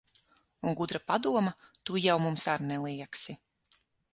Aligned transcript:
Un 0.69 0.71
gudra 0.79 0.99
padoma 1.11 1.53
tu 1.85 2.01
jau 2.07 2.17
mums 2.25 2.47
ar 2.55 2.61
neliegsi. 2.71 3.37